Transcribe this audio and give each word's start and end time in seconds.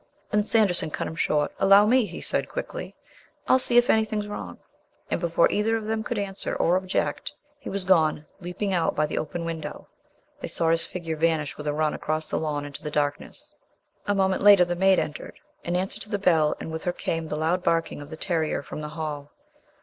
Then 0.31 0.43
Sanderson 0.43 0.89
cut 0.89 1.05
him 1.05 1.13
short. 1.15 1.51
"Allow 1.59 1.85
me," 1.85 2.05
he 2.07 2.21
said 2.21 2.49
quickly. 2.49 2.95
"I'll 3.47 3.59
see 3.59 3.77
if 3.77 3.87
anything's 3.87 4.27
wrong." 4.27 4.57
And 5.11 5.19
before 5.19 5.47
either 5.51 5.77
of 5.77 5.85
them 5.85 6.03
could 6.03 6.17
answer 6.17 6.55
or 6.55 6.75
object, 6.75 7.31
he 7.59 7.69
was 7.69 7.83
gone, 7.83 8.25
leaping 8.39 8.73
out 8.73 8.95
by 8.95 9.05
the 9.05 9.19
open 9.19 9.45
window. 9.45 9.89
They 10.39 10.47
saw 10.47 10.69
his 10.71 10.83
figure 10.83 11.15
vanish 11.15 11.55
with 11.55 11.67
a 11.67 11.73
run 11.73 11.93
across 11.93 12.27
the 12.31 12.39
lawn 12.39 12.65
into 12.65 12.81
the 12.81 12.89
darkness. 12.89 13.53
A 14.07 14.15
moment 14.15 14.41
later 14.41 14.65
the 14.65 14.75
maid 14.75 14.97
entered, 14.97 15.39
in 15.63 15.75
answer 15.75 15.99
to 15.99 16.09
the 16.09 16.17
bell, 16.17 16.55
and 16.59 16.71
with 16.71 16.83
her 16.85 16.93
came 16.93 17.27
the 17.27 17.35
loud 17.35 17.61
barking 17.61 18.01
of 18.01 18.09
the 18.09 18.17
terrier 18.17 18.63
from 18.63 18.81
the 18.81 18.89
hall. 18.89 19.29